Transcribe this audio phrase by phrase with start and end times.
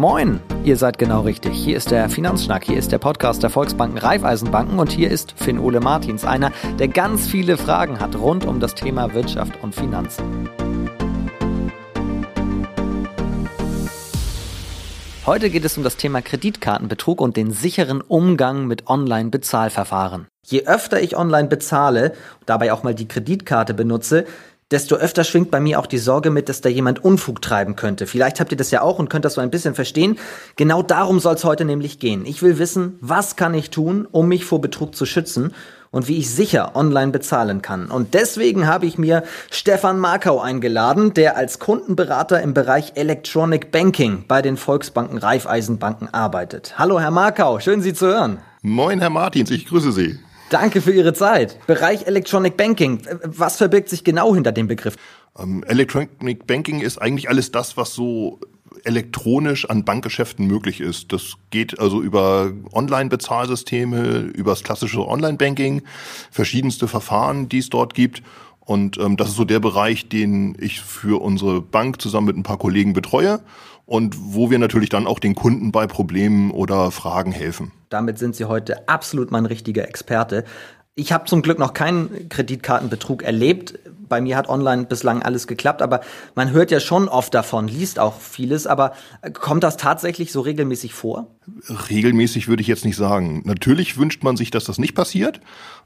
[0.00, 1.52] Moin, ihr seid genau richtig.
[1.52, 5.58] Hier ist der Finanzschnack, hier ist der Podcast der Volksbanken Raiffeisenbanken und hier ist Finn
[5.58, 10.48] Ole Martins, einer, der ganz viele Fragen hat rund um das Thema Wirtschaft und Finanzen.
[15.26, 20.28] Heute geht es um das Thema Kreditkartenbetrug und den sicheren Umgang mit Online-Bezahlverfahren.
[20.46, 22.14] Je öfter ich online bezahle,
[22.46, 24.24] dabei auch mal die Kreditkarte benutze,
[24.70, 28.06] desto öfter schwingt bei mir auch die Sorge mit, dass da jemand Unfug treiben könnte.
[28.06, 30.18] Vielleicht habt ihr das ja auch und könnt das so ein bisschen verstehen.
[30.56, 32.24] Genau darum soll es heute nämlich gehen.
[32.26, 35.52] Ich will wissen, was kann ich tun, um mich vor Betrug zu schützen
[35.90, 37.90] und wie ich sicher online bezahlen kann.
[37.90, 44.24] Und deswegen habe ich mir Stefan Markau eingeladen, der als Kundenberater im Bereich Electronic Banking
[44.28, 46.78] bei den Volksbanken Raiffeisenbanken arbeitet.
[46.78, 48.38] Hallo Herr Markau, schön Sie zu hören.
[48.62, 50.20] Moin Herr Martins, ich grüße Sie.
[50.50, 51.64] Danke für Ihre Zeit.
[51.68, 53.00] Bereich Electronic Banking.
[53.24, 54.96] Was verbirgt sich genau hinter dem Begriff?
[55.38, 58.40] Ähm, Electronic Banking ist eigentlich alles das, was so
[58.84, 61.12] elektronisch an Bankgeschäften möglich ist.
[61.12, 65.82] Das geht also über Online-Bezahlsysteme, über das klassische Online-Banking,
[66.32, 68.22] verschiedenste Verfahren, die es dort gibt.
[68.58, 72.42] Und ähm, das ist so der Bereich, den ich für unsere Bank zusammen mit ein
[72.42, 73.40] paar Kollegen betreue
[73.90, 77.72] und wo wir natürlich dann auch den Kunden bei Problemen oder Fragen helfen.
[77.88, 80.44] Damit sind Sie heute absolut mein richtiger Experte.
[80.94, 83.80] Ich habe zum Glück noch keinen Kreditkartenbetrug erlebt.
[84.10, 86.00] Bei mir hat online bislang alles geklappt, aber
[86.34, 88.92] man hört ja schon oft davon, liest auch vieles, aber
[89.32, 91.28] kommt das tatsächlich so regelmäßig vor?
[91.88, 93.40] Regelmäßig würde ich jetzt nicht sagen.
[93.46, 95.40] Natürlich wünscht man sich, dass das nicht passiert,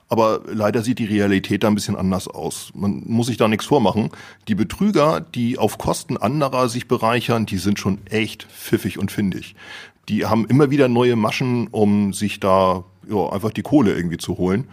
[0.08, 2.72] aber leider sieht die Realität da ein bisschen anders aus.
[2.75, 4.11] Man muss sich da nichts vormachen.
[4.48, 9.55] Die Betrüger, die auf Kosten anderer sich bereichern, die sind schon echt pfiffig und findig
[10.08, 14.39] die haben immer wieder neue Maschen, um sich da ja, einfach die Kohle irgendwie zu
[14.39, 14.69] holen.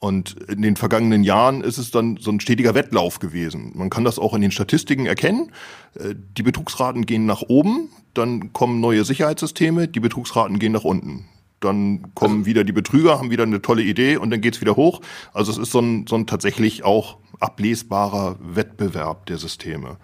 [0.00, 3.72] Und in den vergangenen Jahren ist es dann so ein stetiger Wettlauf gewesen.
[3.74, 5.50] Man kann das auch in den Statistiken erkennen.
[5.94, 11.26] Äh, die Betrugsraten gehen nach oben, dann kommen neue Sicherheitssysteme, die Betrugsraten gehen nach unten.
[11.60, 14.76] Dann kommen also, wieder die Betrüger, haben wieder eine tolle Idee und dann geht's wieder
[14.76, 15.00] hoch.
[15.32, 19.98] Also es ist so ein, so ein tatsächlich auch ablesbarer Wettbewerb der Systeme.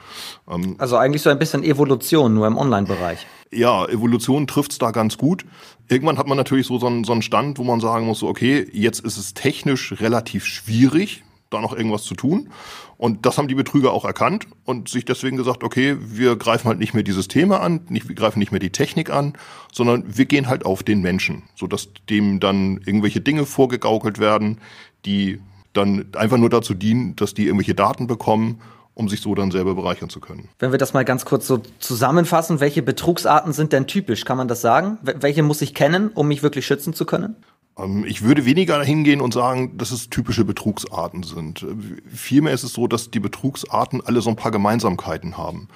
[0.48, 3.26] Ähm, also eigentlich so ein bisschen Evolution, nur im Online-Bereich.
[3.52, 5.44] Ja, Evolution trifft's da ganz gut.
[5.88, 8.66] Irgendwann hat man natürlich so, so, einen, so einen Stand, wo man sagen muss, okay,
[8.72, 12.50] jetzt ist es technisch relativ schwierig, da noch irgendwas zu tun.
[12.96, 16.78] Und das haben die Betrüger auch erkannt und sich deswegen gesagt, okay, wir greifen halt
[16.78, 19.34] nicht mehr die Systeme an, nicht, wir greifen nicht mehr die Technik an,
[19.72, 24.58] sondern wir gehen halt auf den Menschen, sodass dem dann irgendwelche Dinge vorgegaukelt werden,
[25.04, 25.40] die
[25.72, 28.60] dann einfach nur dazu dienen, dass die irgendwelche Daten bekommen
[28.94, 30.48] um sich so dann selber bereichern zu können.
[30.58, 34.24] Wenn wir das mal ganz kurz so zusammenfassen, welche Betrugsarten sind denn typisch?
[34.24, 34.98] Kann man das sagen?
[35.02, 37.36] Welche muss ich kennen, um mich wirklich schützen zu können?
[37.78, 41.66] Ähm, ich würde weniger hingehen und sagen, dass es typische Betrugsarten sind.
[42.12, 45.68] Vielmehr ist es so, dass die Betrugsarten alle so ein paar Gemeinsamkeiten haben.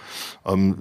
[0.46, 0.76] Ähm,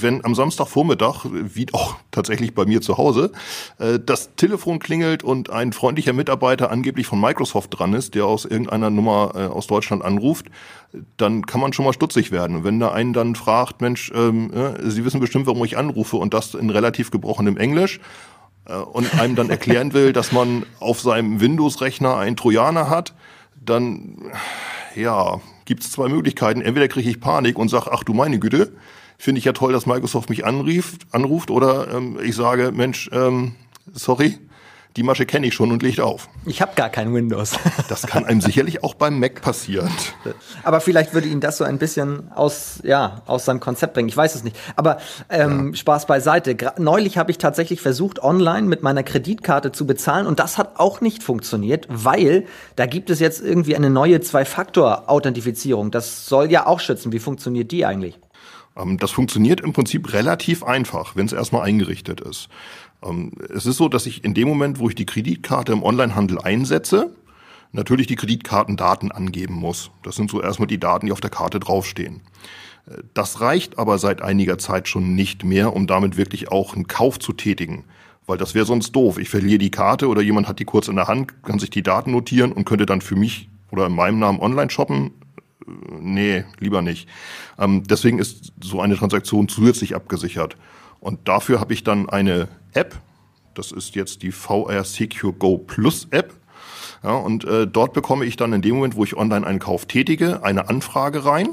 [0.00, 3.32] wenn am Samstagvormittag, wie auch tatsächlich bei mir zu Hause,
[3.78, 8.44] äh, das Telefon klingelt und ein freundlicher Mitarbeiter angeblich von Microsoft dran ist, der aus
[8.44, 10.46] irgendeiner Nummer äh, aus Deutschland anruft,
[11.16, 12.64] dann kann man schon mal stutzig werden.
[12.64, 14.50] Wenn da einen dann fragt, Mensch, ähm,
[14.84, 18.02] Sie wissen bestimmt, warum ich anrufe und das in relativ gebrochenem Englisch, äh,
[18.74, 23.14] und einem dann erklären will, dass man auf seinem Windows-Rechner einen Trojaner hat,
[23.64, 24.32] dann
[24.94, 26.60] ja, gibt es zwei Möglichkeiten.
[26.60, 28.72] Entweder kriege ich Panik und sage, ach du meine Güte,
[29.18, 33.54] finde ich ja toll, dass Microsoft mich anrief, anruft, oder ähm, ich sage, Mensch, ähm,
[33.92, 34.38] sorry,
[34.96, 36.28] die Masche kenne ich schon und legt auf.
[36.46, 37.58] Ich habe gar kein Windows.
[37.88, 39.90] Das kann einem sicherlich auch beim Mac passieren.
[40.64, 44.08] Aber vielleicht würde ihn das so ein bisschen aus, ja, aus seinem Konzept bringen.
[44.08, 44.56] Ich weiß es nicht.
[44.74, 44.98] Aber
[45.28, 45.76] ähm, ja.
[45.76, 46.56] Spaß beiseite.
[46.56, 50.80] Gra neulich habe ich tatsächlich versucht, online mit meiner Kreditkarte zu bezahlen und das hat
[50.80, 55.90] auch nicht funktioniert, weil da gibt es jetzt irgendwie eine neue Zwei-Faktor-Authentifizierung.
[55.90, 57.12] Das soll ja auch schützen.
[57.12, 58.18] Wie funktioniert die eigentlich?
[58.76, 62.48] Ähm, das funktioniert im Prinzip relativ einfach, wenn es erstmal eingerichtet ist.
[63.06, 66.38] Ähm, es ist so, dass ich in dem Moment, wo ich die Kreditkarte im Onlinehandel
[66.40, 67.14] einsetze,
[67.72, 69.90] natürlich die Kreditkartendaten angeben muss.
[70.02, 72.22] Das sind so erstmal die Daten, die auf der Karte draufstehen.
[72.88, 76.88] Äh, das reicht aber seit einiger Zeit schon nicht mehr, um damit wirklich auch einen
[76.88, 77.84] Kauf zu tätigen.
[78.26, 79.18] Weil das wäre sonst doof.
[79.18, 81.84] Ich verliere die Karte oder jemand hat die kurz in der Hand, kann sich die
[81.84, 85.12] Daten notieren und könnte dann für mich oder in meinem Namen online shoppen.
[85.66, 85.70] Äh,
[86.00, 87.08] nee, lieber nicht.
[87.58, 90.56] Ähm, deswegen ist so eine Transaktion zusätzlich abgesichert.
[91.06, 92.96] Und dafür habe ich dann eine App.
[93.54, 96.34] Das ist jetzt die VR Secure Go Plus App.
[97.04, 99.86] Ja, und äh, dort bekomme ich dann in dem Moment, wo ich online einen Kauf
[99.86, 101.50] tätige, eine Anfrage rein.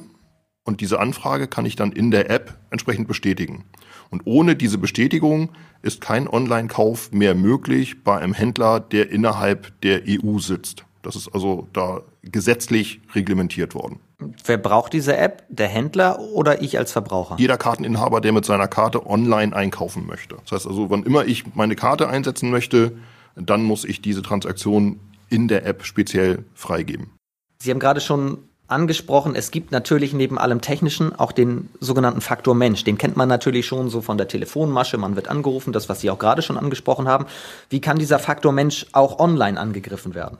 [0.63, 3.63] Und diese Anfrage kann ich dann in der App entsprechend bestätigen.
[4.09, 5.51] Und ohne diese Bestätigung
[5.83, 10.83] ist kein Online-Kauf mehr möglich bei einem Händler, der innerhalb der EU sitzt.
[11.03, 13.99] Das ist also da gesetzlich reglementiert worden.
[14.45, 15.43] Wer braucht diese App?
[15.49, 17.35] Der Händler oder ich als Verbraucher?
[17.37, 20.37] Jeder Karteninhaber, der mit seiner Karte online einkaufen möchte.
[20.43, 22.93] Das heißt also, wann immer ich meine Karte einsetzen möchte,
[23.35, 24.99] dann muss ich diese Transaktion
[25.29, 27.11] in der App speziell freigeben.
[27.59, 32.55] Sie haben gerade schon angesprochen, es gibt natürlich neben allem Technischen auch den sogenannten Faktor
[32.55, 32.83] Mensch.
[32.83, 36.09] Den kennt man natürlich schon so von der Telefonmasche, man wird angerufen, das, was Sie
[36.09, 37.25] auch gerade schon angesprochen haben.
[37.69, 40.37] Wie kann dieser Faktor Mensch auch online angegriffen werden?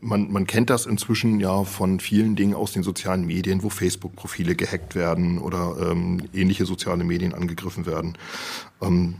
[0.00, 4.54] Man, man kennt das inzwischen ja von vielen Dingen aus den sozialen Medien, wo Facebook-Profile
[4.54, 8.16] gehackt werden oder ähm, ähnliche soziale Medien angegriffen werden.
[8.82, 9.16] Ähm,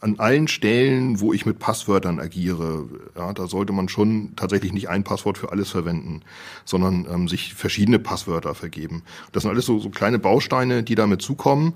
[0.00, 4.88] an allen Stellen, wo ich mit Passwörtern agiere, ja, da sollte man schon tatsächlich nicht
[4.88, 6.22] ein Passwort für alles verwenden,
[6.64, 9.02] sondern ähm, sich verschiedene Passwörter vergeben.
[9.32, 11.74] Das sind alles so, so kleine Bausteine, die damit zukommen.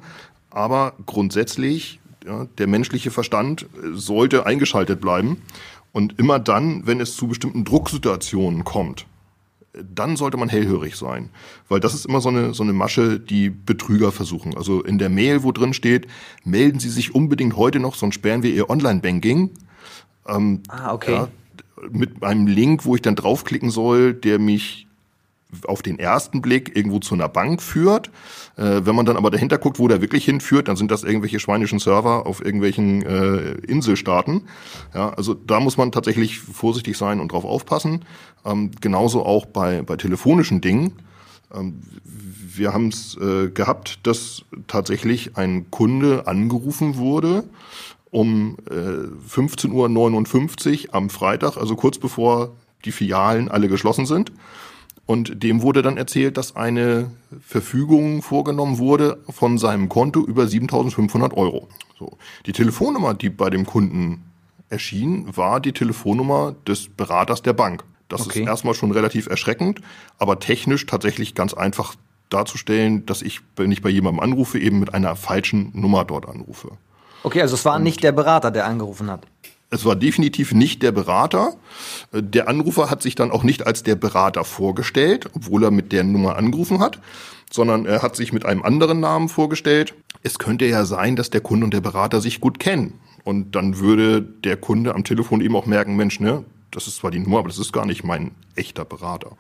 [0.50, 5.42] Aber grundsätzlich, ja, der menschliche Verstand sollte eingeschaltet bleiben.
[5.94, 9.06] Und immer dann, wenn es zu bestimmten Drucksituationen kommt,
[9.72, 11.30] dann sollte man hellhörig sein.
[11.68, 14.56] Weil das ist immer so eine, so eine Masche, die Betrüger versuchen.
[14.56, 16.08] Also in der Mail, wo drin steht,
[16.42, 19.50] melden Sie sich unbedingt heute noch, sonst sperren wir Ihr Online-Banking.
[20.26, 21.12] Ähm, ah, okay.
[21.12, 21.28] Ja,
[21.90, 24.83] mit einem Link, wo ich dann draufklicken soll, der mich
[25.66, 28.08] auf den ersten Blick irgendwo zu einer Bank führt.
[28.56, 31.40] Äh, wenn man dann aber dahinter guckt, wo der wirklich hinführt, dann sind das irgendwelche
[31.40, 34.42] schweinischen Server auf irgendwelchen äh, Inselstaaten.
[34.94, 38.04] Ja, also da muss man tatsächlich vorsichtig sein und drauf aufpassen.
[38.44, 40.92] Ähm, genauso auch bei, bei telefonischen Dingen.
[41.54, 41.80] Ähm,
[42.56, 47.44] wir haben es äh, gehabt, dass tatsächlich ein Kunde angerufen wurde
[48.14, 48.74] um äh,
[49.28, 52.52] 15.59 Uhr am Freitag, also kurz bevor
[52.84, 54.30] die Filialen alle geschlossen sind.
[55.06, 57.10] Und dem wurde dann erzählt, dass eine
[57.40, 61.68] Verfügung vorgenommen wurde von seinem Konto über 7.500 Euro.
[61.98, 62.16] So.
[62.46, 64.24] Die Telefonnummer, die bei dem Kunden
[64.70, 67.84] erschien, war die Telefonnummer des Beraters der Bank.
[68.08, 68.40] Das okay.
[68.40, 69.80] ist erstmal schon relativ erschreckend,
[70.18, 71.94] aber technisch tatsächlich ganz einfach
[72.30, 76.72] darzustellen, dass ich, wenn ich bei jemandem anrufe, eben mit einer falschen Nummer dort anrufe.
[77.22, 79.26] Okay, also es war Und nicht der Berater, der angerufen hat.
[79.74, 81.56] Es war definitiv nicht der Berater.
[82.12, 86.04] Der Anrufer hat sich dann auch nicht als der Berater vorgestellt, obwohl er mit der
[86.04, 87.00] Nummer angerufen hat,
[87.50, 89.94] sondern er hat sich mit einem anderen Namen vorgestellt.
[90.22, 93.00] Es könnte ja sein, dass der Kunde und der Berater sich gut kennen.
[93.24, 97.10] Und dann würde der Kunde am Telefon eben auch merken, Mensch, ne, das ist zwar
[97.10, 99.36] die Nummer, aber das ist gar nicht mein echter Berater.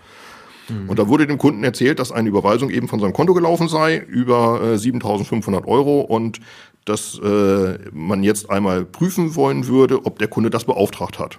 [0.68, 0.88] Mhm.
[0.88, 3.98] Und da wurde dem Kunden erzählt, dass eine Überweisung eben von seinem Konto gelaufen sei
[3.98, 6.40] über äh, 7.500 Euro und
[6.84, 11.38] dass äh, man jetzt einmal prüfen wollen würde, ob der Kunde das beauftragt hat.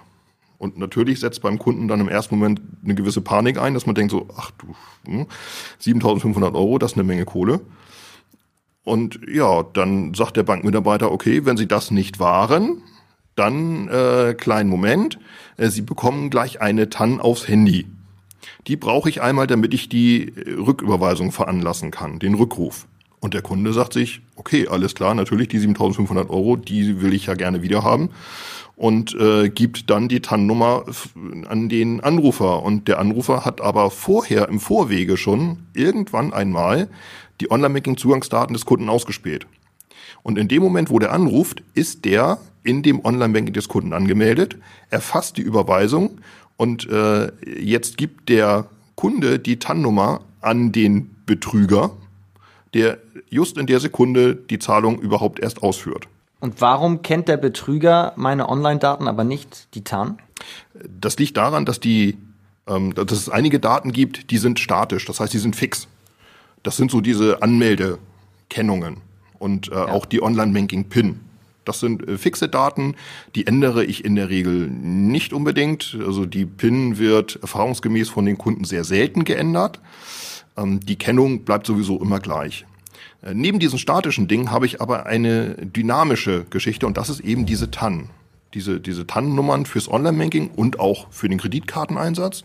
[0.58, 3.94] Und natürlich setzt beim Kunden dann im ersten Moment eine gewisse Panik ein, dass man
[3.94, 4.74] denkt so, ach du,
[5.06, 5.26] hm,
[5.82, 7.60] 7.500 Euro, das ist eine Menge Kohle.
[8.84, 12.82] Und ja, dann sagt der Bankmitarbeiter, okay, wenn Sie das nicht waren,
[13.34, 15.18] dann äh, kleinen Moment,
[15.56, 17.86] äh, Sie bekommen gleich eine TAN aufs Handy.
[18.66, 22.86] Die brauche ich einmal, damit ich die Rücküberweisung veranlassen kann, den Rückruf.
[23.20, 27.26] Und der Kunde sagt sich, okay, alles klar, natürlich die 7.500 Euro, die will ich
[27.26, 28.10] ja gerne wieder haben
[28.76, 30.84] und äh, gibt dann die TAN-Nummer
[31.48, 32.62] an den Anrufer.
[32.62, 36.88] Und der Anrufer hat aber vorher im Vorwege schon irgendwann einmal
[37.40, 39.46] die Online-Banking-Zugangsdaten des Kunden ausgespäht.
[40.22, 44.56] Und in dem Moment, wo der anruft, ist der in dem Online-Banking des Kunden angemeldet,
[44.90, 46.20] erfasst die Überweisung
[46.56, 51.92] und äh, jetzt gibt der Kunde die TAN-Nummer an den Betrüger
[52.74, 52.98] der
[53.36, 56.08] just in der Sekunde die Zahlung überhaupt erst ausführt.
[56.40, 60.18] Und warum kennt der Betrüger meine Online-Daten, aber nicht die TAN?
[61.00, 62.16] Das liegt daran, dass die,
[62.66, 65.86] ähm, dass es einige Daten gibt, die sind statisch, das heißt, die sind fix.
[66.62, 68.98] Das sind so diese Anmeldekennungen
[69.38, 69.88] und äh, ja.
[69.88, 71.20] auch die Online-Banking-PIN.
[71.64, 72.94] Das sind äh, fixe Daten,
[73.34, 75.96] die ändere ich in der Regel nicht unbedingt.
[76.06, 79.80] Also die PIN wird erfahrungsgemäß von den Kunden sehr selten geändert.
[80.56, 82.64] Ähm, die Kennung bleibt sowieso immer gleich.
[83.22, 87.46] Äh, neben diesen statischen Dingen habe ich aber eine dynamische Geschichte und das ist eben
[87.46, 88.10] diese TAN.
[88.54, 92.44] Diese, diese TAN-Nummern fürs Online-Banking und auch für den Kreditkarteneinsatz,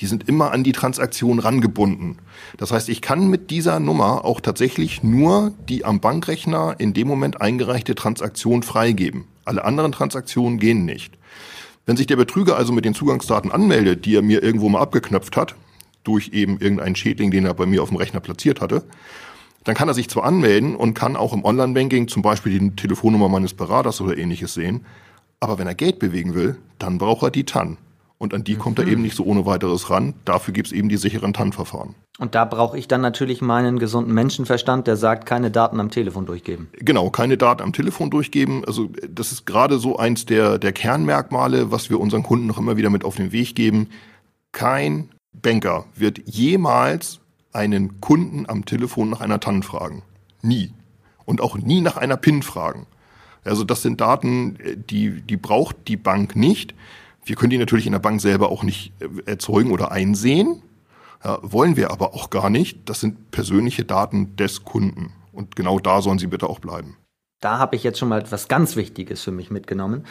[0.00, 2.18] die sind immer an die Transaktion rangebunden.
[2.56, 7.06] Das heißt, ich kann mit dieser Nummer auch tatsächlich nur die am Bankrechner in dem
[7.06, 9.24] Moment eingereichte Transaktion freigeben.
[9.44, 11.16] Alle anderen Transaktionen gehen nicht.
[11.86, 15.36] Wenn sich der Betrüger also mit den Zugangsdaten anmeldet, die er mir irgendwo mal abgeknöpft
[15.36, 15.54] hat,
[16.02, 18.84] durch eben irgendeinen Schädling, den er bei mir auf dem Rechner platziert hatte,
[19.64, 23.28] dann kann er sich zwar anmelden und kann auch im Online-Banking zum Beispiel die Telefonnummer
[23.28, 24.84] meines Beraters oder ähnliches sehen,
[25.40, 27.78] aber wenn er Geld bewegen will, dann braucht er die TAN.
[28.18, 28.58] Und an die mhm.
[28.58, 28.92] kommt er mhm.
[28.92, 30.14] eben nicht so ohne weiteres ran.
[30.24, 31.94] Dafür gibt's eben die sicheren TAN-Verfahren.
[32.18, 36.26] Und da brauche ich dann natürlich meinen gesunden Menschenverstand, der sagt, keine Daten am Telefon
[36.26, 36.68] durchgeben.
[36.78, 38.64] Genau, keine Daten am Telefon durchgeben.
[38.64, 42.76] Also das ist gerade so eins der, der Kernmerkmale, was wir unseren Kunden noch immer
[42.76, 43.88] wieder mit auf den Weg geben.
[44.52, 47.20] Kein Banker wird jemals
[47.54, 50.02] einen Kunden am Telefon nach einer TAN fragen.
[50.42, 50.72] Nie.
[51.24, 52.86] Und auch nie nach einer PIN fragen.
[53.44, 54.58] Also das sind Daten,
[54.90, 56.74] die, die braucht die Bank nicht.
[57.24, 60.62] Wir können die natürlich in der Bank selber auch nicht äh, erzeugen oder einsehen.
[61.24, 62.88] Ja, wollen wir aber auch gar nicht.
[62.88, 65.12] Das sind persönliche Daten des Kunden.
[65.32, 66.96] Und genau da sollen sie bitte auch bleiben.
[67.44, 70.06] Da habe ich jetzt schon mal etwas ganz Wichtiges für mich mitgenommen.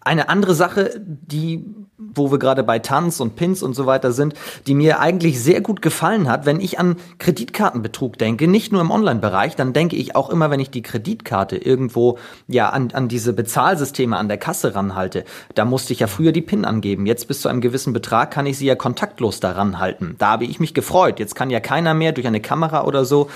[0.00, 1.66] Eine andere Sache, die,
[1.98, 4.32] wo wir gerade bei Tanz und Pins und so weiter sind,
[4.66, 8.90] die mir eigentlich sehr gut gefallen hat, wenn ich an Kreditkartenbetrug denke, nicht nur im
[8.90, 12.16] Online-Bereich, dann denke ich auch immer, wenn ich die Kreditkarte irgendwo
[12.46, 15.24] ja an, an diese Bezahlsysteme an der Kasse ranhalte.
[15.54, 17.04] Da musste ich ja früher die PIN angeben.
[17.04, 20.14] Jetzt bis zu einem gewissen Betrag kann ich sie ja kontaktlos daran halten.
[20.18, 21.20] Da habe ich mich gefreut.
[21.20, 23.28] Jetzt kann ja keiner mehr durch eine Kamera oder so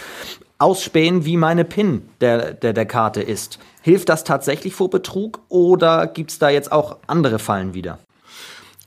[0.62, 3.59] ausspähen, wie meine PIN der, der, der Karte ist.
[3.83, 7.99] Hilft das tatsächlich vor Betrug oder gibt es da jetzt auch andere Fallen wieder?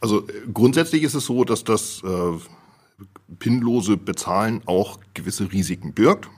[0.01, 6.29] Also äh, grundsätzlich ist es so, dass das äh, pinlose Bezahlen auch gewisse Risiken birgt.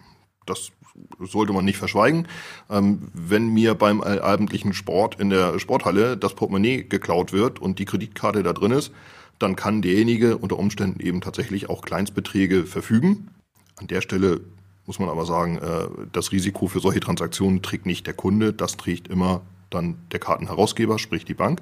[0.45, 0.71] Das
[1.19, 2.27] sollte man nicht verschweigen.
[2.69, 7.85] Ähm, wenn mir beim abendlichen Sport in der Sporthalle das Portemonnaie geklaut wird und die
[7.85, 8.91] Kreditkarte da drin ist,
[9.37, 13.29] dann kann derjenige unter Umständen eben tatsächlich auch Kleinstbeträge verfügen.
[13.75, 14.41] An der Stelle
[14.87, 18.77] muss man aber sagen, äh, das Risiko für solche Transaktionen trägt nicht der Kunde, das
[18.77, 21.61] trägt immer dann der Kartenherausgeber, sprich die Bank.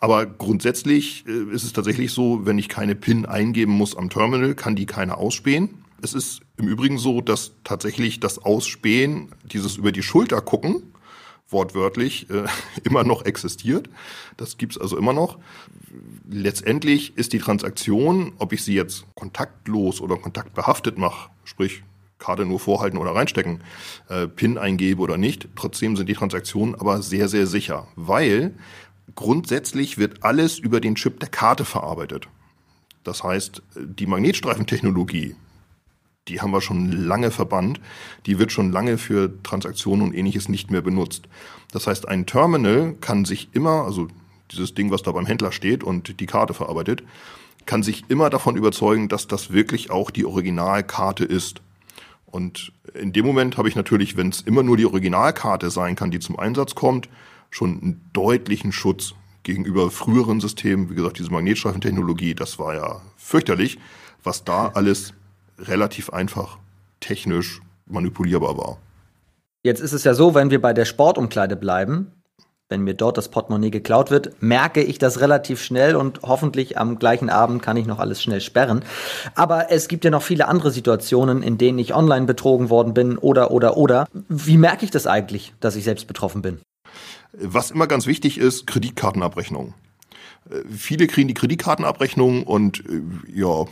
[0.00, 4.54] Aber grundsätzlich äh, ist es tatsächlich so, wenn ich keine PIN eingeben muss am Terminal,
[4.54, 5.82] kann die keiner ausspähen.
[6.02, 10.82] Es ist im Übrigen so, dass tatsächlich das Ausspähen, dieses über die Schulter gucken,
[11.48, 12.44] wortwörtlich äh,
[12.84, 13.88] immer noch existiert.
[14.36, 15.38] Das gibt's also immer noch.
[16.28, 21.82] Letztendlich ist die Transaktion, ob ich sie jetzt kontaktlos oder kontaktbehaftet mache, sprich
[22.18, 23.62] Karte nur vorhalten oder reinstecken,
[24.08, 28.54] äh, PIN eingebe oder nicht, trotzdem sind die Transaktionen aber sehr, sehr sicher, weil
[29.14, 32.28] grundsätzlich wird alles über den Chip der Karte verarbeitet.
[33.04, 35.36] Das heißt, die Magnetstreifentechnologie,
[36.28, 37.80] die haben wir schon lange verbannt.
[38.26, 41.28] Die wird schon lange für Transaktionen und ähnliches nicht mehr benutzt.
[41.72, 44.08] Das heißt, ein Terminal kann sich immer, also
[44.50, 47.02] dieses Ding, was da beim Händler steht und die Karte verarbeitet,
[47.64, 51.60] kann sich immer davon überzeugen, dass das wirklich auch die Originalkarte ist.
[52.26, 56.10] Und in dem Moment habe ich natürlich, wenn es immer nur die Originalkarte sein kann,
[56.10, 57.08] die zum Einsatz kommt,
[57.50, 60.90] schon einen deutlichen Schutz gegenüber früheren Systemen.
[60.90, 63.78] Wie gesagt, diese Magnetstreifentechnologie, das war ja fürchterlich,
[64.22, 65.14] was da alles
[65.58, 66.58] relativ einfach
[67.00, 68.78] technisch manipulierbar war.
[69.62, 72.12] Jetzt ist es ja so, wenn wir bei der Sportumkleide bleiben,
[72.68, 76.98] wenn mir dort das Portemonnaie geklaut wird, merke ich das relativ schnell und hoffentlich am
[76.98, 78.84] gleichen Abend kann ich noch alles schnell sperren.
[79.36, 83.18] Aber es gibt ja noch viele andere Situationen, in denen ich online betrogen worden bin
[83.18, 84.08] oder oder oder.
[84.28, 86.60] Wie merke ich das eigentlich, dass ich selbst betroffen bin?
[87.32, 89.74] Was immer ganz wichtig ist, Kreditkartenabrechnung.
[90.50, 93.00] Äh, viele kriegen die Kreditkartenabrechnung und äh,
[93.32, 93.64] ja,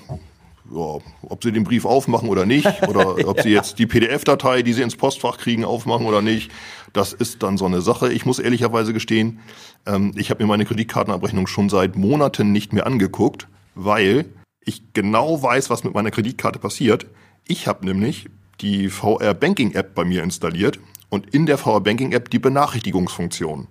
[0.70, 4.72] ja, ob sie den Brief aufmachen oder nicht, oder ob sie jetzt die PDF-Datei, die
[4.72, 6.50] sie ins Postfach kriegen, aufmachen oder nicht,
[6.92, 8.12] das ist dann so eine Sache.
[8.12, 9.40] Ich muss ehrlicherweise gestehen,
[9.86, 14.26] ähm, ich habe mir meine Kreditkartenabrechnung schon seit Monaten nicht mehr angeguckt, weil
[14.64, 17.06] ich genau weiß, was mit meiner Kreditkarte passiert.
[17.46, 18.26] Ich habe nämlich
[18.60, 20.78] die VR Banking App bei mir installiert
[21.10, 23.68] und in der VR Banking App die Benachrichtigungsfunktion.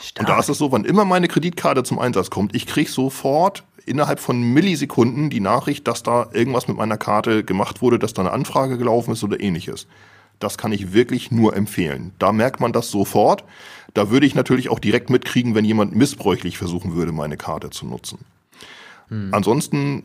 [0.00, 0.28] Stark.
[0.28, 3.64] Und da ist es so, wann immer meine Kreditkarte zum Einsatz kommt, ich kriege sofort
[3.86, 8.22] innerhalb von Millisekunden die Nachricht, dass da irgendwas mit meiner Karte gemacht wurde, dass da
[8.22, 9.86] eine Anfrage gelaufen ist oder ähnliches.
[10.38, 12.12] Das kann ich wirklich nur empfehlen.
[12.18, 13.44] Da merkt man das sofort.
[13.94, 17.86] Da würde ich natürlich auch direkt mitkriegen, wenn jemand missbräuchlich versuchen würde, meine Karte zu
[17.86, 18.18] nutzen.
[19.08, 19.30] Hm.
[19.32, 20.04] Ansonsten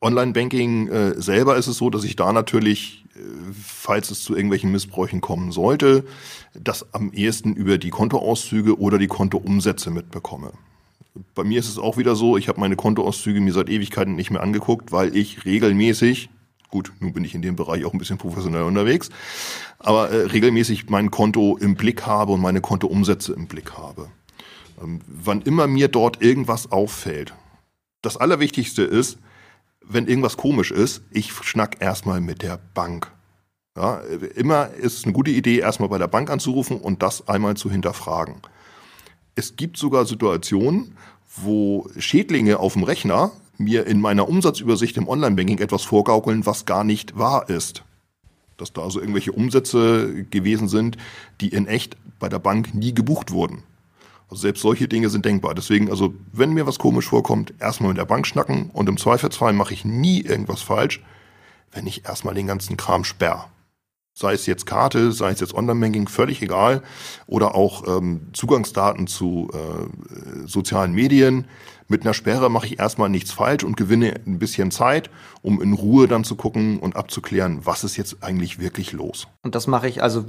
[0.00, 3.20] Online-Banking äh, selber ist es so, dass ich da natürlich, äh,
[3.62, 6.04] falls es zu irgendwelchen Missbräuchen kommen sollte,
[6.54, 10.52] das am ehesten über die Kontoauszüge oder die Kontoumsätze mitbekomme.
[11.34, 14.30] Bei mir ist es auch wieder so, ich habe meine Kontoauszüge mir seit Ewigkeiten nicht
[14.30, 16.30] mehr angeguckt, weil ich regelmäßig,
[16.70, 19.10] gut, nun bin ich in dem Bereich auch ein bisschen professionell unterwegs,
[19.78, 24.08] aber äh, regelmäßig mein Konto im Blick habe und meine Kontoumsätze im Blick habe.
[24.80, 27.34] Ähm, wann immer mir dort irgendwas auffällt,
[28.02, 29.18] das Allerwichtigste ist,
[29.82, 33.10] wenn irgendwas komisch ist, ich schnack erstmal mit der Bank.
[33.76, 34.00] Ja,
[34.34, 37.70] immer ist es eine gute Idee, erstmal bei der Bank anzurufen und das einmal zu
[37.70, 38.36] hinterfragen.
[39.40, 40.92] Es gibt sogar Situationen,
[41.34, 46.84] wo Schädlinge auf dem Rechner mir in meiner Umsatzübersicht im Online-Banking etwas vorgaukeln, was gar
[46.84, 47.82] nicht wahr ist.
[48.58, 50.98] Dass da also irgendwelche Umsätze gewesen sind,
[51.40, 53.62] die in echt bei der Bank nie gebucht wurden.
[54.28, 55.54] Also selbst solche Dinge sind denkbar.
[55.54, 59.54] Deswegen, also wenn mir was komisch vorkommt, erstmal mit der Bank schnacken und im Zweifelsfall
[59.54, 61.02] mache ich nie irgendwas falsch,
[61.72, 63.48] wenn ich erstmal den ganzen Kram sperr.
[64.20, 66.82] Sei es jetzt Karte, sei es jetzt Online-Banking, völlig egal.
[67.26, 71.46] Oder auch ähm, Zugangsdaten zu äh, sozialen Medien.
[71.88, 75.08] Mit einer Sperre mache ich erstmal nichts falsch und gewinne ein bisschen Zeit,
[75.40, 79.26] um in Ruhe dann zu gucken und abzuklären, was ist jetzt eigentlich wirklich los.
[79.42, 80.26] Und das mache ich also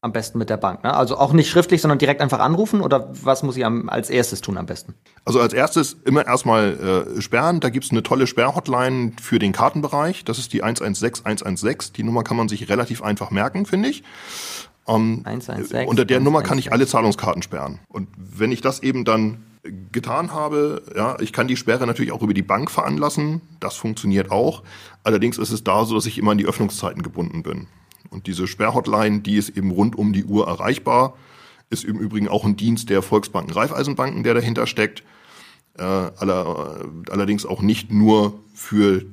[0.00, 0.84] am besten mit der Bank.
[0.84, 0.94] Ne?
[0.94, 4.40] Also auch nicht schriftlich, sondern direkt einfach anrufen oder was muss ich am, als erstes
[4.40, 4.94] tun am besten?
[5.24, 7.58] Also als erstes immer erstmal äh, sperren.
[7.60, 10.24] Da gibt's eine tolle Sperrhotline für den Kartenbereich.
[10.24, 11.94] Das ist die 116 116.
[11.94, 14.04] Die Nummer kann man sich relativ einfach merken, finde ich.
[14.86, 16.22] Ähm, 116, unter der 116.
[16.22, 17.80] Nummer kann ich alle Zahlungskarten sperren.
[17.88, 19.44] Und wenn ich das eben dann
[19.90, 23.40] getan habe, ja, ich kann die Sperre natürlich auch über die Bank veranlassen.
[23.58, 24.62] Das funktioniert auch.
[25.02, 27.66] Allerdings ist es da so, dass ich immer an die Öffnungszeiten gebunden bin.
[28.10, 31.14] Und diese Sperrhotline, die ist eben rund um die Uhr erreichbar,
[31.70, 35.02] ist im Übrigen auch ein Dienst der Volksbanken Raiffeisenbanken, der dahinter steckt.
[35.76, 39.04] Äh, aller, allerdings auch nicht nur für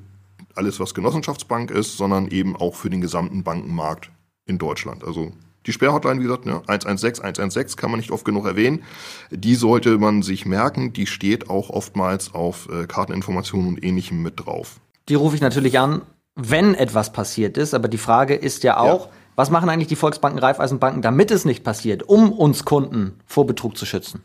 [0.56, 4.10] alles, was Genossenschaftsbank ist, sondern eben auch für den gesamten Bankenmarkt
[4.46, 5.04] in Deutschland.
[5.04, 5.34] Also
[5.66, 8.84] die Sperrhotline, wie gesagt, ne, 116, 116 kann man nicht oft genug erwähnen.
[9.32, 10.94] Die sollte man sich merken.
[10.94, 14.80] Die steht auch oftmals auf äh, Karteninformationen und ähnlichem mit drauf.
[15.10, 16.02] Die rufe ich natürlich an,
[16.36, 17.74] wenn etwas passiert ist.
[17.74, 19.12] Aber die Frage ist ja auch, ja.
[19.36, 23.78] was machen eigentlich die Volksbanken, Raiffeisenbanken, damit es nicht passiert, um uns Kunden vor Betrug
[23.78, 24.22] zu schützen?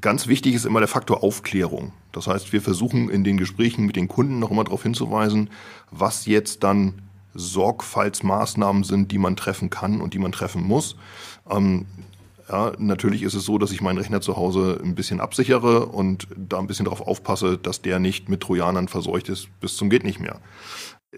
[0.00, 1.92] Ganz wichtig ist immer der Faktor Aufklärung.
[2.12, 5.50] Das heißt, wir versuchen in den Gesprächen mit den Kunden noch immer darauf hinzuweisen,
[5.90, 7.02] was jetzt dann
[7.34, 10.96] Sorgfaltsmaßnahmen sind, die man treffen kann und die man treffen muss.
[11.48, 11.86] Ähm,
[12.50, 16.26] ja, natürlich ist es so, dass ich meinen Rechner zu Hause ein bisschen absichere und
[16.36, 20.02] da ein bisschen darauf aufpasse, dass der nicht mit Trojanern verseucht ist bis zum geht
[20.02, 20.40] nicht mehr.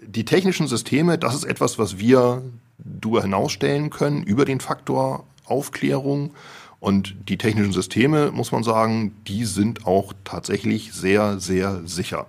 [0.01, 2.41] Die technischen Systeme, das ist etwas, was wir
[2.77, 6.31] darüber hinausstellen können, über den Faktor Aufklärung.
[6.79, 12.25] Und die technischen Systeme, muss man sagen, die sind auch tatsächlich sehr, sehr sicher.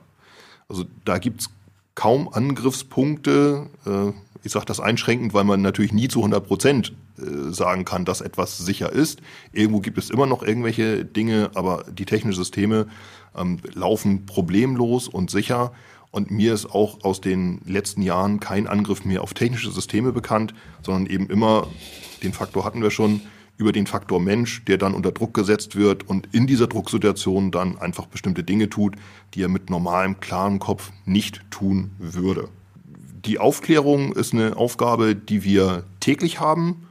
[0.68, 1.50] Also da gibt's
[1.94, 3.66] kaum Angriffspunkte.
[3.86, 8.04] Äh, ich sage das einschränkend, weil man natürlich nie zu 100 Prozent äh, sagen kann,
[8.04, 9.20] dass etwas sicher ist.
[9.52, 12.86] Irgendwo gibt es immer noch irgendwelche Dinge, aber die technischen Systeme
[13.36, 15.72] ähm, laufen problemlos und sicher.
[16.14, 20.54] Und mir ist auch aus den letzten Jahren kein Angriff mehr auf technische Systeme bekannt,
[20.80, 21.66] sondern eben immer,
[22.22, 23.20] den Faktor hatten wir schon,
[23.56, 27.78] über den Faktor Mensch, der dann unter Druck gesetzt wird und in dieser Drucksituation dann
[27.78, 28.94] einfach bestimmte Dinge tut,
[29.34, 32.48] die er mit normalem, klarem Kopf nicht tun würde.
[33.24, 36.86] Die Aufklärung ist eine Aufgabe, die wir täglich haben.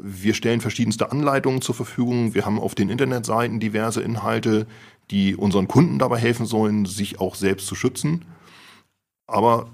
[0.00, 2.34] Wir stellen verschiedenste Anleitungen zur Verfügung.
[2.34, 4.68] Wir haben auf den Internetseiten diverse Inhalte,
[5.10, 8.24] die unseren Kunden dabei helfen sollen, sich auch selbst zu schützen.
[9.26, 9.68] Aber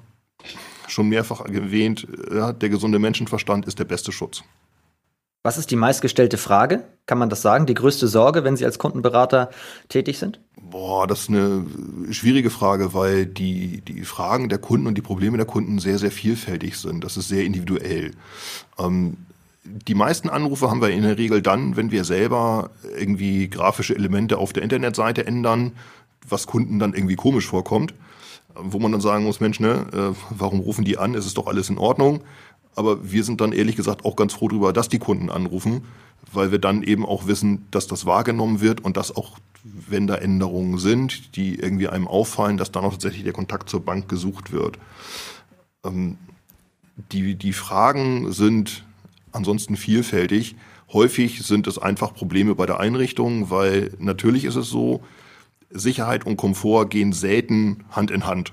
[0.89, 4.43] schon mehrfach erwähnt, ja, der gesunde Menschenverstand ist der beste Schutz.
[5.45, 6.85] Was ist die meistgestellte Frage?
[7.07, 7.67] Kann man das sagen?
[7.67, 9.51] Die größte Sorge, wenn Sie als Kundenberater
[9.89, 10.41] tätig sind?
[10.61, 11.65] Boah, das ist eine
[12.11, 16.11] schwierige Frage, weil die, die Fragen der Kunden und die Probleme der Kunden sehr, sehr
[16.11, 17.05] vielfältig sind.
[17.05, 18.13] Das ist sehr individuell.
[18.79, 19.17] Ähm,
[19.65, 24.39] die meisten Anrufe haben wir in der Regel dann, wenn wir selber irgendwie grafische Elemente
[24.39, 25.73] auf der Internetseite ändern,
[26.29, 27.95] was Kunden dann irgendwie komisch vorkommt
[28.55, 31.15] wo man dann sagen muss, Mensch, ne, äh, warum rufen die an?
[31.15, 32.23] Es ist doch alles in Ordnung.
[32.75, 35.83] Aber wir sind dann ehrlich gesagt auch ganz froh darüber, dass die Kunden anrufen,
[36.33, 40.15] weil wir dann eben auch wissen, dass das wahrgenommen wird und dass auch, wenn da
[40.15, 44.53] Änderungen sind, die irgendwie einem auffallen, dass dann auch tatsächlich der Kontakt zur Bank gesucht
[44.53, 44.79] wird.
[45.85, 46.19] Ähm,
[47.13, 48.85] die, die Fragen sind
[49.33, 50.57] ansonsten vielfältig.
[50.93, 55.03] Häufig sind es einfach Probleme bei der Einrichtung, weil natürlich ist es so,
[55.71, 58.53] Sicherheit und Komfort gehen selten Hand in Hand.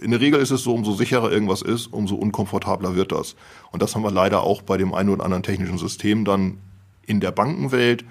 [0.00, 3.34] In der Regel ist es so, umso sicherer irgendwas ist, umso unkomfortabler wird das.
[3.72, 6.58] Und das haben wir leider auch bei dem einen oder anderen technischen System dann
[7.04, 8.04] in der Bankenwelt.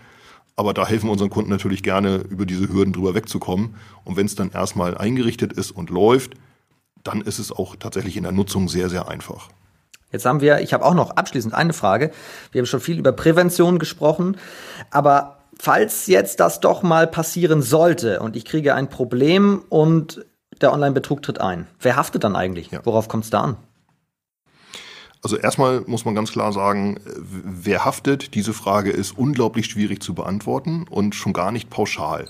[0.56, 3.76] Aber da helfen wir unseren Kunden natürlich gerne, über diese Hürden drüber wegzukommen.
[4.04, 6.34] Und wenn es dann erstmal eingerichtet ist und läuft,
[7.04, 9.50] dann ist es auch tatsächlich in der Nutzung sehr, sehr einfach.
[10.12, 12.12] Jetzt haben wir, ich habe auch noch abschließend eine Frage.
[12.52, 14.38] Wir haben schon viel über Prävention gesprochen,
[14.90, 20.26] aber falls jetzt das doch mal passieren sollte und ich kriege ein Problem und
[20.62, 22.72] der Online-Betrug tritt ein, wer haftet dann eigentlich?
[22.72, 22.82] Ja.
[22.84, 23.58] Worauf kommt es da an?
[25.24, 30.14] Also erstmal muss man ganz klar sagen, wer haftet, diese Frage ist unglaublich schwierig zu
[30.14, 32.30] beantworten und schon gar nicht pauschal.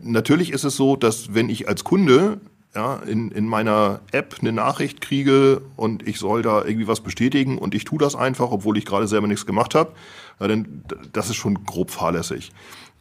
[0.00, 2.40] Natürlich ist es so, dass wenn ich als Kunde
[2.74, 7.58] ja, in, in meiner App eine Nachricht kriege und ich soll da irgendwie was bestätigen
[7.58, 9.92] und ich tue das einfach, obwohl ich gerade selber nichts gemacht habe,
[10.40, 12.52] ja, dann das ist schon grob fahrlässig.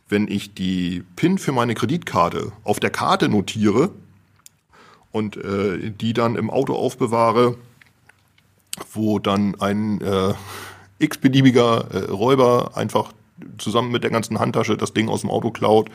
[0.07, 3.91] Wenn ich die PIN für meine Kreditkarte auf der Karte notiere
[5.11, 7.57] und äh, die dann im Auto aufbewahre,
[8.93, 10.33] wo dann ein äh,
[10.99, 13.13] x-beliebiger äh, Räuber einfach
[13.57, 15.89] zusammen mit der ganzen Handtasche das Ding aus dem Auto klaut,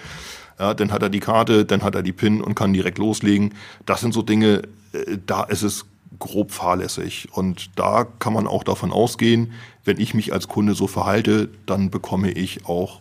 [0.61, 3.55] ja, dann hat er die Karte, dann hat er die PIN und kann direkt loslegen.
[3.87, 5.87] Das sind so Dinge, äh, da ist es
[6.19, 7.29] grob fahrlässig.
[7.33, 9.53] Und da kann man auch davon ausgehen,
[9.85, 13.01] wenn ich mich als Kunde so verhalte, dann bekomme ich auch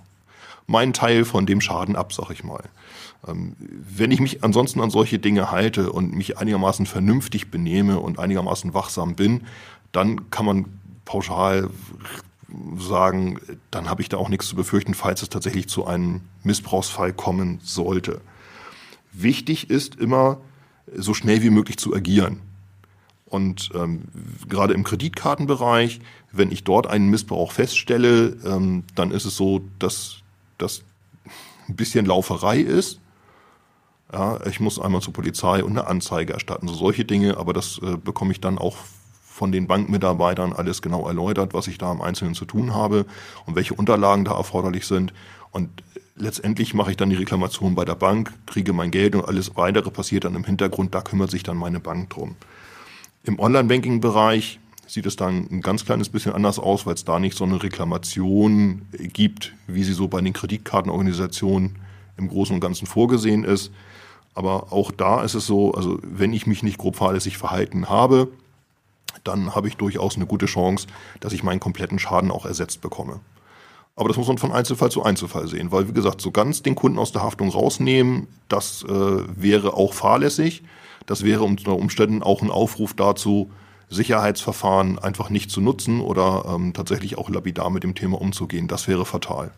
[0.67, 2.63] meinen Teil von dem Schaden ab, sag ich mal.
[3.27, 8.19] Ähm, wenn ich mich ansonsten an solche Dinge halte und mich einigermaßen vernünftig benehme und
[8.19, 9.41] einigermaßen wachsam bin,
[9.91, 10.65] dann kann man
[11.03, 11.69] pauschal
[12.77, 13.39] sagen,
[13.71, 17.59] dann habe ich da auch nichts zu befürchten, falls es tatsächlich zu einem Missbrauchsfall kommen
[17.63, 18.21] sollte.
[19.11, 20.39] Wichtig ist immer,
[20.95, 22.41] so schnell wie möglich zu agieren.
[23.25, 24.03] Und ähm,
[24.47, 25.99] gerade im Kreditkartenbereich,
[26.31, 30.17] wenn ich dort einen Missbrauch feststelle, ähm, dann ist es so, dass
[30.57, 30.83] das
[31.67, 32.99] ein bisschen Lauferei ist.
[34.11, 37.79] Ja, ich muss einmal zur Polizei und eine Anzeige erstatten, so solche Dinge, aber das
[37.83, 38.77] äh, bekomme ich dann auch
[39.39, 43.05] von den Bankmitarbeitern alles genau erläutert, was ich da im Einzelnen zu tun habe
[43.45, 45.13] und welche Unterlagen da erforderlich sind.
[45.51, 45.69] Und
[46.17, 49.91] letztendlich mache ich dann die Reklamation bei der Bank, kriege mein Geld und alles weitere
[49.91, 52.35] passiert dann im Hintergrund, da kümmert sich dann meine Bank drum.
[53.23, 57.37] Im Online-Banking-Bereich sieht es dann ein ganz kleines bisschen anders aus, weil es da nicht
[57.37, 61.77] so eine Reklamation gibt, wie sie so bei den Kreditkartenorganisationen
[62.17, 63.71] im Großen und Ganzen vorgesehen ist.
[64.35, 68.27] Aber auch da ist es so, also wenn ich mich nicht grob fahrlässig verhalten habe,
[69.23, 70.87] dann habe ich durchaus eine gute Chance,
[71.19, 73.19] dass ich meinen kompletten Schaden auch ersetzt bekomme.
[73.95, 76.75] Aber das muss man von Einzelfall zu Einzelfall sehen, weil wie gesagt, so ganz den
[76.75, 80.63] Kunden aus der Haftung rausnehmen, das äh, wäre auch fahrlässig.
[81.05, 83.51] Das wäre unter Umständen auch ein Aufruf dazu,
[83.89, 88.67] Sicherheitsverfahren einfach nicht zu nutzen oder ähm, tatsächlich auch lapidar mit dem Thema umzugehen.
[88.67, 89.51] Das wäre fatal.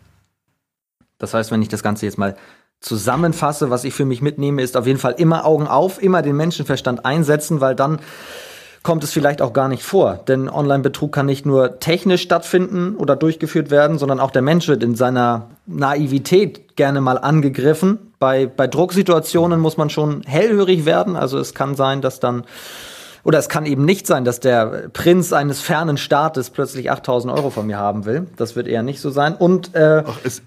[1.18, 2.36] Das heißt, wenn ich das Ganze jetzt mal
[2.80, 6.36] zusammenfasse, was ich für mich mitnehme, ist auf jeden Fall immer Augen auf, immer den
[6.36, 8.00] Menschenverstand einsetzen, weil dann
[8.82, 10.20] kommt es vielleicht auch gar nicht vor.
[10.26, 14.82] Denn Online-Betrug kann nicht nur technisch stattfinden oder durchgeführt werden, sondern auch der Mensch wird
[14.82, 18.12] in seiner Naivität gerne mal angegriffen.
[18.18, 21.16] Bei, bei Drucksituationen muss man schon hellhörig werden.
[21.16, 22.44] Also es kann sein, dass dann
[23.24, 27.50] oder es kann eben nicht sein, dass der Prinz eines fernen Staates plötzlich 8000 Euro
[27.50, 28.26] von mir haben will.
[28.36, 29.36] Das wird eher nicht so sein.
[29.36, 30.42] Und äh, Ach, es,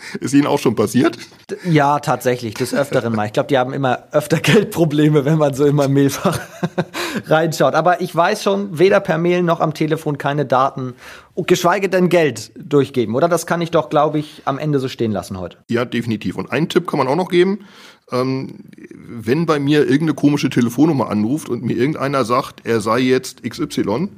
[0.20, 1.18] ist Ihnen auch schon passiert?
[1.64, 3.26] Ja, tatsächlich, des Öfteren mal.
[3.26, 6.40] Ich glaube, die haben immer öfter Geldprobleme, wenn man so in mein Mailfach
[7.26, 7.74] reinschaut.
[7.74, 10.94] Aber ich weiß schon, weder per Mail noch am Telefon keine Daten,
[11.36, 13.14] geschweige denn Geld durchgeben.
[13.14, 15.56] Oder das kann ich doch, glaube ich, am Ende so stehen lassen heute.
[15.68, 16.36] Ja, definitiv.
[16.36, 17.60] Und einen Tipp kann man auch noch geben.
[18.12, 18.60] Ähm,
[19.06, 24.08] wenn bei mir irgendeine komische Telefonnummer anruft und mir irgendeiner sagt, er sei jetzt XY,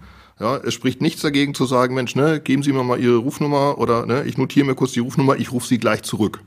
[0.40, 3.78] ja, es spricht nichts dagegen zu sagen, Mensch, ne, geben Sie mir mal Ihre Rufnummer
[3.78, 6.40] oder ne, ich notiere mir kurz die Rufnummer, ich rufe Sie gleich zurück.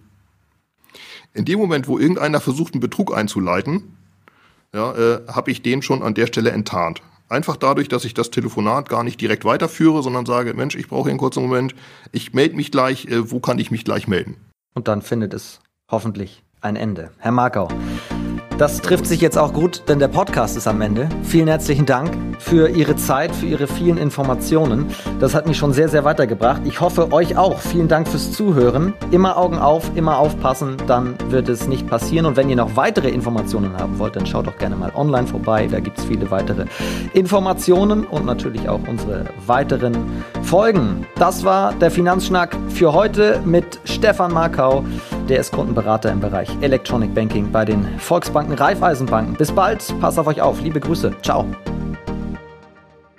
[1.34, 3.98] In dem Moment, wo irgendeiner versucht, einen Betrug einzuleiten,
[4.74, 7.02] ja, äh, habe ich den schon an der Stelle enttarnt.
[7.28, 11.04] Einfach dadurch, dass ich das Telefonat gar nicht direkt weiterführe, sondern sage, Mensch, ich brauche
[11.04, 11.74] hier einen kurzen Moment,
[12.12, 14.38] ich melde mich gleich, äh, wo kann ich mich gleich melden?
[14.76, 17.12] Und dann findet es hoffentlich ein Ende.
[17.18, 17.70] Herr Markau,
[18.58, 21.10] das trifft sich jetzt auch gut, denn der Podcast ist am Ende.
[21.24, 24.88] Vielen herzlichen Dank für Ihre Zeit, für Ihre vielen Informationen.
[25.20, 26.62] Das hat mich schon sehr, sehr weitergebracht.
[26.64, 27.60] Ich hoffe, euch auch.
[27.60, 28.94] Vielen Dank fürs Zuhören.
[29.12, 32.26] Immer Augen auf, immer aufpassen, dann wird es nicht passieren.
[32.26, 35.68] Und wenn ihr noch weitere Informationen haben wollt, dann schaut doch gerne mal online vorbei.
[35.70, 36.66] Da gibt es viele weitere
[37.14, 39.98] Informationen und natürlich auch unsere weiteren
[40.44, 41.06] Folgen.
[41.16, 44.86] Das war der Finanzschnack für heute mit Stefan Markau.
[45.30, 49.34] Der ist Kundenberater im Bereich Electronic Banking bei den Volksbanken Raiffeisenbanken.
[49.36, 50.62] Bis bald, passt auf euch auf.
[50.62, 51.14] Liebe Grüße.
[51.24, 51.48] Ciao.